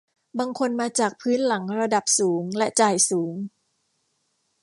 [0.39, 3.33] บางคนมาจากพื้นหลังระดับสูงและจ่ายสูง